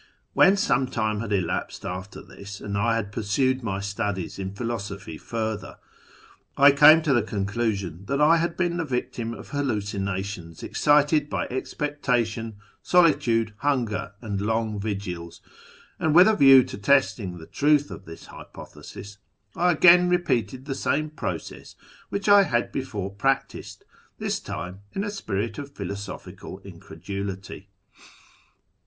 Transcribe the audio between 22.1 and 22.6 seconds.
I